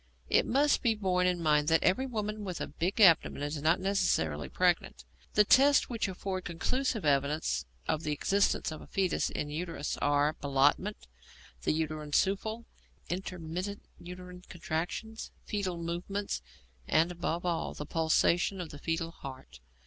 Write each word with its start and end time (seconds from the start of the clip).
It 0.31 0.47
must 0.47 0.81
be 0.81 0.95
borne 0.95 1.27
in 1.27 1.43
mind 1.43 1.67
that 1.67 1.83
every 1.83 2.07
woman 2.07 2.43
with 2.43 2.59
a 2.59 2.65
big 2.65 2.99
abdomen 2.99 3.43
is 3.43 3.61
not 3.61 3.79
necessarily 3.79 4.49
pregnant. 4.49 5.05
The 5.35 5.43
tests 5.43 5.89
which 5.89 6.07
afford 6.07 6.43
conclusive 6.43 7.05
evidence 7.05 7.67
of 7.87 8.01
the 8.01 8.11
existence 8.11 8.71
of 8.71 8.81
a 8.81 8.87
foetus 8.87 9.29
in 9.29 9.49
the 9.49 9.53
uterus 9.53 9.97
are 9.97 10.33
Ballottement, 10.41 11.05
the 11.61 11.71
uterine 11.71 12.13
souffle, 12.13 12.65
intermittent 13.09 13.83
uterine 13.99 14.41
contractions, 14.49 15.29
foetal 15.45 15.77
movements, 15.77 16.41
and, 16.87 17.11
above 17.11 17.45
all, 17.45 17.75
the 17.75 17.85
pulsation 17.85 18.59
of 18.59 18.69
the 18.71 18.79
foetal 18.79 19.11
heart. 19.11 19.59